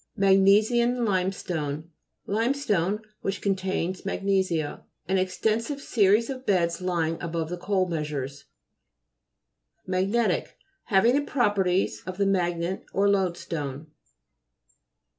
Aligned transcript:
MAGNE'SIATC 0.17 0.97
LIMESTONE 0.97 1.91
Lime 2.25 2.55
stone 2.55 3.01
which 3.21 3.39
contains 3.39 4.03
magnesia. 4.03 4.83
An 5.07 5.19
extensive 5.19 5.79
series 5.79 6.27
of 6.27 6.43
beds 6.43 6.81
lying 6.81 7.21
above 7.21 7.49
the 7.49 7.57
coal 7.59 7.87
measures. 7.87 8.45
MAGNE'TIC 9.85 10.57
Having 10.85 11.23
properties 11.27 12.01
of 12.07 12.17
the 12.17 12.25
magnet 12.25 12.83
or 12.93 13.07
load 13.07 13.37
stone. 13.37 13.91